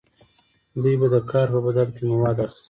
دوی 0.83 0.95
به 1.01 1.07
د 1.13 1.15
کار 1.31 1.47
په 1.53 1.59
بدل 1.65 1.87
کې 1.95 2.03
مواد 2.11 2.37
اخیستل. 2.43 2.59